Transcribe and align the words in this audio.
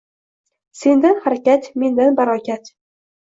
Sendan 0.79 1.19
harakat 1.27 1.69
mendan 1.83 2.17
barokat. 2.21 2.73